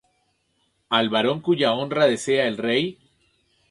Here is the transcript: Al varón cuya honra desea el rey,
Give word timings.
Al 0.99 1.09
varón 1.11 1.41
cuya 1.41 1.73
honra 1.75 2.05
desea 2.07 2.47
el 2.47 2.57
rey, 2.57 2.97